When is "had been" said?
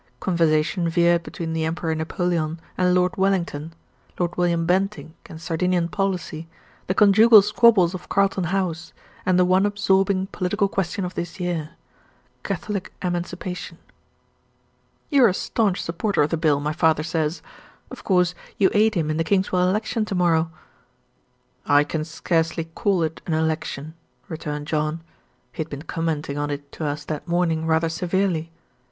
25.61-25.83